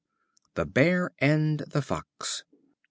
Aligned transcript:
The 0.55 0.65
Bear 0.65 1.11
and 1.19 1.59
the 1.59 1.83
Fox. 1.83 2.43